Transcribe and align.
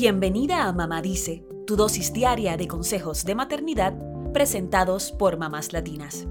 Bienvenida 0.00 0.68
a 0.68 0.72
Mamá 0.72 1.02
Dice, 1.02 1.44
tu 1.66 1.74
dosis 1.74 2.12
diaria 2.12 2.56
de 2.56 2.68
consejos 2.68 3.24
de 3.24 3.34
maternidad 3.34 3.94
presentados 4.32 5.10
por 5.10 5.38
mamás 5.38 5.72
latinas. 5.72 6.28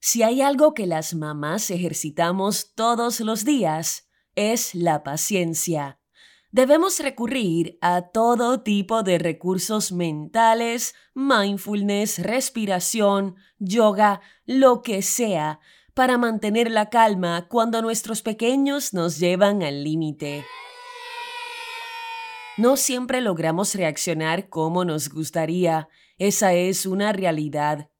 Si 0.00 0.22
hay 0.22 0.40
algo 0.40 0.72
que 0.72 0.86
las 0.86 1.12
mamás 1.12 1.70
ejercitamos 1.70 2.72
todos 2.74 3.20
los 3.20 3.44
días, 3.44 4.08
es 4.36 4.74
la 4.74 5.02
paciencia. 5.02 6.00
Debemos 6.50 6.98
recurrir 6.98 7.76
a 7.82 8.08
todo 8.12 8.62
tipo 8.62 9.02
de 9.02 9.18
recursos 9.18 9.92
mentales, 9.92 10.94
mindfulness, 11.14 12.20
respiración, 12.20 13.36
yoga, 13.58 14.22
lo 14.46 14.80
que 14.80 15.02
sea, 15.02 15.60
para 16.00 16.16
mantener 16.16 16.70
la 16.70 16.88
calma 16.88 17.46
cuando 17.46 17.82
nuestros 17.82 18.22
pequeños 18.22 18.94
nos 18.94 19.18
llevan 19.18 19.62
al 19.62 19.84
límite. 19.84 20.46
No 22.56 22.78
siempre 22.78 23.20
logramos 23.20 23.74
reaccionar 23.74 24.48
como 24.48 24.86
nos 24.86 25.10
gustaría, 25.10 25.90
esa 26.16 26.54
es 26.54 26.86
una 26.86 27.12
realidad. 27.12 27.90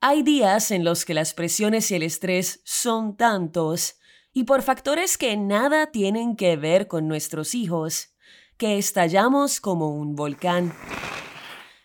Hay 0.00 0.24
días 0.24 0.72
en 0.72 0.82
los 0.82 1.04
que 1.04 1.14
las 1.14 1.32
presiones 1.32 1.92
y 1.92 1.94
el 1.94 2.02
estrés 2.02 2.60
son 2.64 3.16
tantos, 3.16 4.00
y 4.32 4.42
por 4.42 4.62
factores 4.62 5.16
que 5.16 5.36
nada 5.36 5.92
tienen 5.92 6.34
que 6.34 6.56
ver 6.56 6.88
con 6.88 7.06
nuestros 7.06 7.54
hijos, 7.54 8.16
que 8.56 8.78
estallamos 8.78 9.60
como 9.60 9.94
un 9.94 10.16
volcán. 10.16 10.74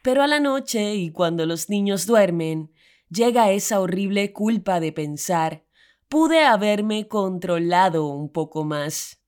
Pero 0.02 0.24
a 0.24 0.28
la 0.28 0.40
noche 0.40 0.96
y 0.96 1.12
cuando 1.12 1.46
los 1.46 1.70
niños 1.70 2.08
duermen, 2.08 2.72
llega 3.10 3.52
esa 3.52 3.80
horrible 3.80 4.34
culpa 4.34 4.80
de 4.80 4.92
pensar, 4.92 5.66
pude 6.08 6.44
haberme 6.44 7.08
controlado 7.08 8.08
un 8.08 8.32
poco 8.32 8.64
más. 8.64 9.22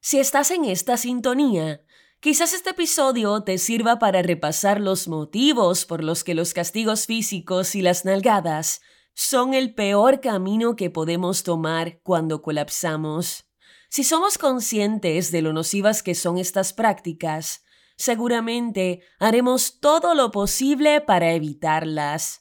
Si 0.00 0.18
estás 0.18 0.50
en 0.50 0.64
esta 0.64 0.96
sintonía, 0.96 1.82
quizás 2.20 2.52
este 2.52 2.70
episodio 2.70 3.42
te 3.42 3.58
sirva 3.58 3.98
para 3.98 4.22
repasar 4.22 4.80
los 4.80 5.08
motivos 5.08 5.84
por 5.84 6.02
los 6.02 6.24
que 6.24 6.34
los 6.34 6.54
castigos 6.54 7.06
físicos 7.06 7.74
y 7.74 7.82
las 7.82 8.04
nalgadas 8.04 8.80
son 9.14 9.52
el 9.52 9.74
peor 9.74 10.20
camino 10.20 10.76
que 10.76 10.90
podemos 10.90 11.42
tomar 11.42 12.00
cuando 12.02 12.40
colapsamos. 12.40 13.50
Si 13.88 14.04
somos 14.04 14.38
conscientes 14.38 15.32
de 15.32 15.42
lo 15.42 15.52
nocivas 15.52 16.02
que 16.02 16.14
son 16.14 16.38
estas 16.38 16.72
prácticas, 16.72 17.64
seguramente 17.96 19.02
haremos 19.18 19.80
todo 19.80 20.14
lo 20.14 20.30
posible 20.30 21.00
para 21.00 21.32
evitarlas. 21.32 22.39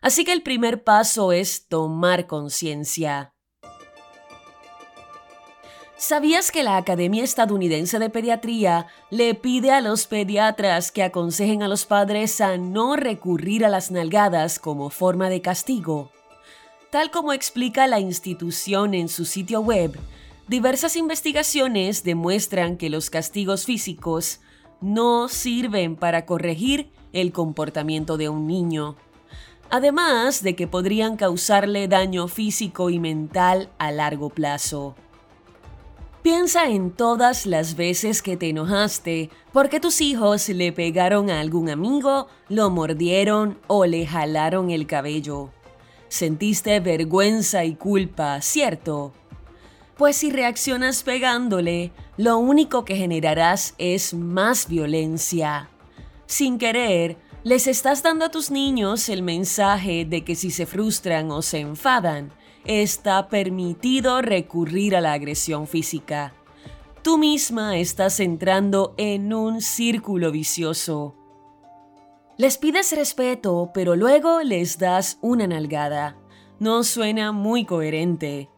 Así 0.00 0.24
que 0.24 0.32
el 0.32 0.42
primer 0.42 0.82
paso 0.82 1.32
es 1.32 1.66
tomar 1.68 2.26
conciencia. 2.26 3.34
¿Sabías 5.98 6.50
que 6.50 6.62
la 6.62 6.78
Academia 6.78 7.22
Estadounidense 7.22 7.98
de 7.98 8.08
Pediatría 8.08 8.86
le 9.10 9.34
pide 9.34 9.70
a 9.70 9.82
los 9.82 10.06
pediatras 10.06 10.90
que 10.90 11.02
aconsejen 11.02 11.62
a 11.62 11.68
los 11.68 11.84
padres 11.84 12.40
a 12.40 12.56
no 12.56 12.96
recurrir 12.96 13.66
a 13.66 13.68
las 13.68 13.90
nalgadas 13.90 14.58
como 14.58 14.88
forma 14.88 15.28
de 15.28 15.42
castigo? 15.42 16.10
Tal 16.88 17.10
como 17.10 17.34
explica 17.34 17.86
la 17.86 18.00
institución 18.00 18.94
en 18.94 19.10
su 19.10 19.26
sitio 19.26 19.60
web, 19.60 19.98
diversas 20.48 20.96
investigaciones 20.96 22.02
demuestran 22.02 22.78
que 22.78 22.88
los 22.88 23.10
castigos 23.10 23.66
físicos 23.66 24.40
no 24.80 25.28
sirven 25.28 25.96
para 25.96 26.24
corregir 26.24 26.90
el 27.12 27.30
comportamiento 27.30 28.16
de 28.16 28.30
un 28.30 28.46
niño 28.46 28.96
además 29.70 30.42
de 30.42 30.56
que 30.56 30.66
podrían 30.66 31.16
causarle 31.16 31.88
daño 31.88 32.28
físico 32.28 32.90
y 32.90 32.98
mental 32.98 33.70
a 33.78 33.92
largo 33.92 34.30
plazo. 34.30 34.94
Piensa 36.22 36.68
en 36.68 36.90
todas 36.90 37.46
las 37.46 37.76
veces 37.76 38.20
que 38.20 38.36
te 38.36 38.50
enojaste 38.50 39.30
porque 39.52 39.80
tus 39.80 40.02
hijos 40.02 40.50
le 40.50 40.70
pegaron 40.70 41.30
a 41.30 41.40
algún 41.40 41.70
amigo, 41.70 42.26
lo 42.50 42.68
mordieron 42.68 43.58
o 43.68 43.86
le 43.86 44.06
jalaron 44.06 44.70
el 44.70 44.86
cabello. 44.86 45.48
Sentiste 46.08 46.78
vergüenza 46.80 47.64
y 47.64 47.74
culpa, 47.74 48.42
¿cierto? 48.42 49.14
Pues 49.96 50.16
si 50.16 50.30
reaccionas 50.30 51.04
pegándole, 51.04 51.92
lo 52.18 52.36
único 52.36 52.84
que 52.84 52.96
generarás 52.96 53.74
es 53.78 54.12
más 54.12 54.68
violencia. 54.68 55.70
Sin 56.26 56.58
querer, 56.58 57.16
les 57.42 57.66
estás 57.66 58.02
dando 58.02 58.26
a 58.26 58.30
tus 58.30 58.50
niños 58.50 59.08
el 59.08 59.22
mensaje 59.22 60.04
de 60.04 60.24
que 60.24 60.34
si 60.34 60.50
se 60.50 60.66
frustran 60.66 61.30
o 61.30 61.40
se 61.42 61.60
enfadan, 61.60 62.32
está 62.66 63.28
permitido 63.28 64.20
recurrir 64.20 64.94
a 64.94 65.00
la 65.00 65.14
agresión 65.14 65.66
física. 65.66 66.34
Tú 67.02 67.16
misma 67.16 67.78
estás 67.78 68.20
entrando 68.20 68.94
en 68.98 69.32
un 69.32 69.62
círculo 69.62 70.30
vicioso. 70.30 71.14
Les 72.36 72.58
pides 72.58 72.92
respeto, 72.92 73.70
pero 73.72 73.96
luego 73.96 74.42
les 74.42 74.78
das 74.78 75.18
una 75.22 75.46
nalgada. 75.46 76.16
No 76.58 76.84
suena 76.84 77.32
muy 77.32 77.64
coherente. 77.64 78.50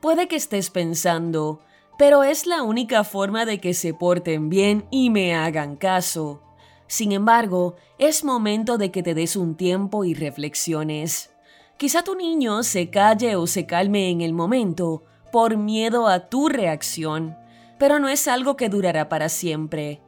Puede 0.00 0.28
que 0.28 0.36
estés 0.36 0.68
pensando, 0.68 1.60
pero 1.98 2.22
es 2.22 2.46
la 2.46 2.62
única 2.62 3.02
forma 3.02 3.46
de 3.46 3.60
que 3.60 3.72
se 3.72 3.94
porten 3.94 4.50
bien 4.50 4.86
y 4.90 5.08
me 5.08 5.34
hagan 5.34 5.76
caso. 5.76 6.45
Sin 6.86 7.12
embargo, 7.12 7.76
es 7.98 8.24
momento 8.24 8.78
de 8.78 8.90
que 8.90 9.02
te 9.02 9.14
des 9.14 9.36
un 9.36 9.56
tiempo 9.56 10.04
y 10.04 10.14
reflexiones. 10.14 11.30
Quizá 11.76 12.02
tu 12.02 12.14
niño 12.14 12.62
se 12.62 12.90
calle 12.90 13.36
o 13.36 13.46
se 13.46 13.66
calme 13.66 14.10
en 14.10 14.20
el 14.20 14.32
momento 14.32 15.02
por 15.32 15.56
miedo 15.56 16.06
a 16.06 16.28
tu 16.28 16.48
reacción, 16.48 17.36
pero 17.78 17.98
no 17.98 18.08
es 18.08 18.28
algo 18.28 18.56
que 18.56 18.68
durará 18.68 19.08
para 19.08 19.28
siempre. 19.28 20.00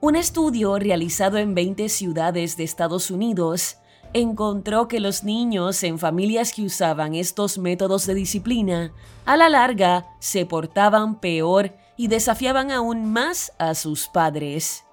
Un 0.00 0.16
estudio 0.16 0.78
realizado 0.78 1.36
en 1.36 1.54
20 1.54 1.88
ciudades 1.90 2.56
de 2.56 2.64
Estados 2.64 3.10
Unidos 3.10 3.76
encontró 4.12 4.88
que 4.88 5.00
los 5.00 5.24
niños 5.24 5.82
en 5.82 5.98
familias 5.98 6.52
que 6.52 6.62
usaban 6.62 7.14
estos 7.14 7.58
métodos 7.58 8.06
de 8.06 8.14
disciplina, 8.14 8.92
a 9.26 9.36
la 9.36 9.48
larga 9.48 10.06
se 10.18 10.46
portaban 10.46 11.20
peor 11.20 11.74
y 11.96 12.08
desafiaban 12.08 12.70
aún 12.70 13.12
más 13.12 13.52
a 13.58 13.74
sus 13.74 14.08
padres. 14.08 14.84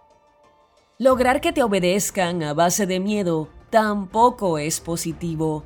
Lograr 0.99 1.41
que 1.41 1.53
te 1.53 1.61
obedezcan 1.61 2.41
a 2.41 2.55
base 2.55 2.87
de 2.87 2.99
miedo 2.99 3.49
tampoco 3.69 4.57
es 4.57 4.79
positivo. 4.79 5.63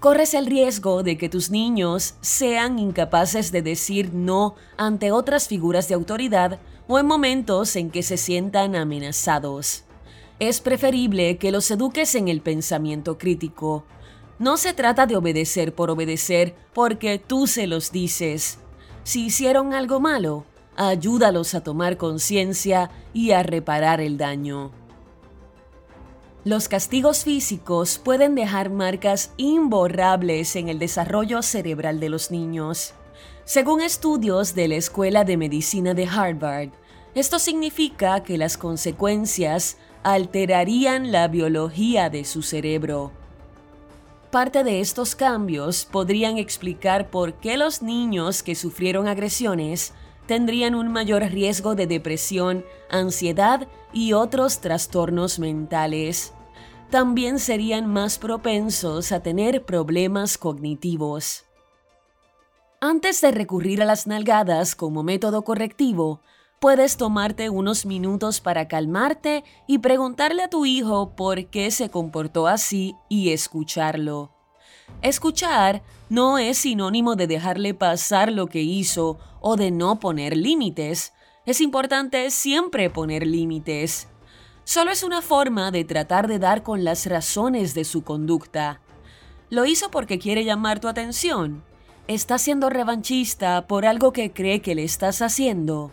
Corres 0.00 0.34
el 0.34 0.44
riesgo 0.44 1.02
de 1.02 1.16
que 1.16 1.30
tus 1.30 1.50
niños 1.50 2.16
sean 2.20 2.78
incapaces 2.78 3.52
de 3.52 3.62
decir 3.62 4.12
no 4.12 4.54
ante 4.76 5.12
otras 5.12 5.48
figuras 5.48 5.88
de 5.88 5.94
autoridad 5.94 6.60
o 6.88 6.98
en 6.98 7.06
momentos 7.06 7.74
en 7.76 7.90
que 7.90 8.02
se 8.02 8.18
sientan 8.18 8.76
amenazados. 8.76 9.84
Es 10.40 10.60
preferible 10.60 11.38
que 11.38 11.52
los 11.52 11.70
eduques 11.70 12.14
en 12.14 12.28
el 12.28 12.42
pensamiento 12.42 13.16
crítico. 13.16 13.86
No 14.38 14.58
se 14.58 14.74
trata 14.74 15.06
de 15.06 15.16
obedecer 15.16 15.74
por 15.74 15.90
obedecer 15.90 16.54
porque 16.74 17.18
tú 17.18 17.46
se 17.46 17.66
los 17.66 17.92
dices. 17.92 18.58
Si 19.04 19.24
hicieron 19.24 19.72
algo 19.72 20.00
malo, 20.00 20.44
ayúdalos 20.76 21.54
a 21.54 21.62
tomar 21.62 21.96
conciencia 21.96 22.90
y 23.16 23.30
a 23.30 23.42
reparar 23.42 24.02
el 24.02 24.18
daño. 24.18 24.72
Los 26.44 26.68
castigos 26.68 27.24
físicos 27.24 27.98
pueden 27.98 28.34
dejar 28.34 28.68
marcas 28.68 29.32
imborrables 29.38 30.54
en 30.54 30.68
el 30.68 30.78
desarrollo 30.78 31.40
cerebral 31.40 31.98
de 31.98 32.10
los 32.10 32.30
niños. 32.30 32.92
Según 33.46 33.80
estudios 33.80 34.54
de 34.54 34.68
la 34.68 34.74
Escuela 34.74 35.24
de 35.24 35.38
Medicina 35.38 35.94
de 35.94 36.06
Harvard, 36.06 36.68
esto 37.14 37.38
significa 37.38 38.22
que 38.22 38.36
las 38.36 38.58
consecuencias 38.58 39.78
alterarían 40.02 41.10
la 41.10 41.26
biología 41.28 42.10
de 42.10 42.22
su 42.26 42.42
cerebro. 42.42 43.12
Parte 44.30 44.62
de 44.62 44.80
estos 44.80 45.16
cambios 45.16 45.86
podrían 45.90 46.36
explicar 46.36 47.08
por 47.08 47.32
qué 47.32 47.56
los 47.56 47.80
niños 47.80 48.42
que 48.42 48.54
sufrieron 48.54 49.08
agresiones 49.08 49.94
tendrían 50.26 50.74
un 50.74 50.88
mayor 50.92 51.22
riesgo 51.22 51.74
de 51.74 51.86
depresión, 51.86 52.64
ansiedad 52.90 53.68
y 53.92 54.12
otros 54.12 54.60
trastornos 54.60 55.38
mentales. 55.38 56.32
También 56.90 57.38
serían 57.38 57.86
más 57.86 58.18
propensos 58.18 59.12
a 59.12 59.20
tener 59.20 59.64
problemas 59.64 60.38
cognitivos. 60.38 61.44
Antes 62.80 63.20
de 63.20 63.30
recurrir 63.30 63.82
a 63.82 63.86
las 63.86 64.06
nalgadas 64.06 64.76
como 64.76 65.02
método 65.02 65.42
correctivo, 65.42 66.20
puedes 66.60 66.96
tomarte 66.96 67.50
unos 67.50 67.86
minutos 67.86 68.40
para 68.40 68.68
calmarte 68.68 69.44
y 69.66 69.78
preguntarle 69.78 70.42
a 70.42 70.50
tu 70.50 70.66
hijo 70.66 71.16
por 71.16 71.46
qué 71.46 71.70
se 71.70 71.90
comportó 71.90 72.46
así 72.46 72.94
y 73.08 73.30
escucharlo. 73.30 74.35
Escuchar 75.02 75.82
no 76.08 76.38
es 76.38 76.58
sinónimo 76.58 77.16
de 77.16 77.26
dejarle 77.26 77.74
pasar 77.74 78.32
lo 78.32 78.46
que 78.46 78.62
hizo 78.62 79.18
o 79.40 79.56
de 79.56 79.70
no 79.70 80.00
poner 80.00 80.36
límites. 80.36 81.12
Es 81.44 81.60
importante 81.60 82.30
siempre 82.30 82.90
poner 82.90 83.26
límites. 83.26 84.08
Solo 84.64 84.90
es 84.90 85.02
una 85.02 85.22
forma 85.22 85.70
de 85.70 85.84
tratar 85.84 86.26
de 86.28 86.38
dar 86.38 86.62
con 86.62 86.84
las 86.84 87.06
razones 87.06 87.74
de 87.74 87.84
su 87.84 88.02
conducta. 88.02 88.80
¿Lo 89.50 89.64
hizo 89.64 89.90
porque 89.90 90.18
quiere 90.18 90.44
llamar 90.44 90.80
tu 90.80 90.88
atención? 90.88 91.62
está 92.08 92.38
siendo 92.38 92.70
revanchista 92.70 93.66
por 93.66 93.84
algo 93.84 94.12
que 94.12 94.32
cree 94.32 94.60
que 94.60 94.74
le 94.74 94.84
estás 94.84 95.22
haciendo. 95.22 95.90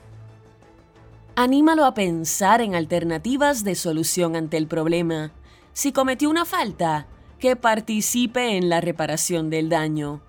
Anímalo 1.35 1.85
a 1.85 1.95
pensar 1.95 2.61
en 2.61 2.75
alternativas 2.75 3.63
de 3.63 3.75
solución 3.75 4.35
ante 4.35 4.57
el 4.57 4.67
problema. 4.67 5.31
Si 5.73 5.91
cometió 5.91 6.29
una 6.29 6.45
falta, 6.45 7.07
que 7.43 7.57
participe 7.57 8.55
en 8.55 8.69
la 8.69 8.79
reparación 8.79 9.49
del 9.49 9.67
daño. 9.67 10.21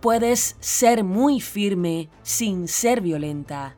Puedes 0.00 0.56
ser 0.60 1.04
muy 1.04 1.40
firme 1.40 2.10
sin 2.22 2.68
ser 2.68 3.00
violenta. 3.00 3.76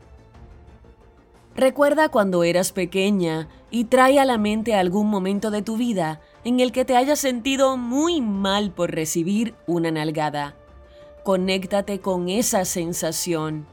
Recuerda 1.54 2.08
cuando 2.08 2.42
eras 2.42 2.72
pequeña 2.72 3.48
y 3.70 3.84
trae 3.84 4.18
a 4.18 4.24
la 4.24 4.36
mente 4.36 4.74
algún 4.74 5.08
momento 5.08 5.52
de 5.52 5.62
tu 5.62 5.76
vida 5.76 6.20
en 6.42 6.58
el 6.58 6.72
que 6.72 6.84
te 6.84 6.96
hayas 6.96 7.20
sentido 7.20 7.76
muy 7.76 8.20
mal 8.20 8.72
por 8.72 8.90
recibir 8.90 9.54
una 9.68 9.92
nalgada. 9.92 10.56
Conéctate 11.22 12.00
con 12.00 12.28
esa 12.28 12.64
sensación. 12.64 13.64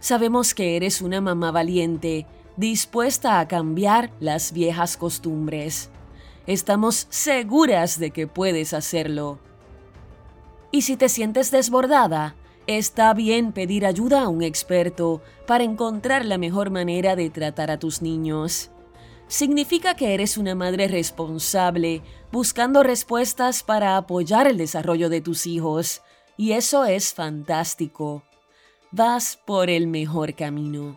Sabemos 0.00 0.52
que 0.52 0.74
eres 0.74 1.00
una 1.00 1.20
mamá 1.20 1.52
valiente, 1.52 2.26
dispuesta 2.56 3.38
a 3.38 3.46
cambiar 3.46 4.10
las 4.18 4.50
viejas 4.50 4.96
costumbres. 4.96 5.90
Estamos 6.46 7.06
seguras 7.10 7.98
de 7.98 8.10
que 8.10 8.26
puedes 8.26 8.74
hacerlo. 8.74 9.38
Y 10.70 10.82
si 10.82 10.96
te 10.96 11.08
sientes 11.08 11.50
desbordada, 11.50 12.34
Está 12.68 13.12
bien 13.12 13.52
pedir 13.52 13.84
ayuda 13.84 14.22
a 14.22 14.28
un 14.28 14.42
experto 14.42 15.20
para 15.48 15.64
encontrar 15.64 16.24
la 16.24 16.38
mejor 16.38 16.70
manera 16.70 17.16
de 17.16 17.28
tratar 17.28 17.72
a 17.72 17.78
tus 17.78 18.02
niños. 18.02 18.70
Significa 19.26 19.94
que 19.94 20.14
eres 20.14 20.36
una 20.36 20.54
madre 20.54 20.86
responsable, 20.86 22.02
buscando 22.30 22.84
respuestas 22.84 23.64
para 23.64 23.96
apoyar 23.96 24.46
el 24.46 24.58
desarrollo 24.58 25.08
de 25.08 25.20
tus 25.20 25.46
hijos, 25.46 26.02
y 26.36 26.52
eso 26.52 26.84
es 26.84 27.14
fantástico. 27.14 28.22
Vas 28.92 29.40
por 29.44 29.68
el 29.68 29.88
mejor 29.88 30.34
camino. 30.34 30.96